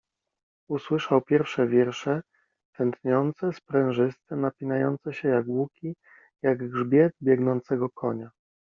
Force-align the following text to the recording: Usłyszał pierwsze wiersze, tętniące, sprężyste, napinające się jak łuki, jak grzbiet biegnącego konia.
Usłyszał 0.69 1.21
pierwsze 1.21 1.67
wiersze, 1.67 2.21
tętniące, 2.77 3.53
sprężyste, 3.53 4.35
napinające 4.35 5.13
się 5.13 5.27
jak 5.29 5.47
łuki, 5.47 5.95
jak 6.43 6.69
grzbiet 6.71 7.13
biegnącego 7.21 7.89
konia. 7.89 8.31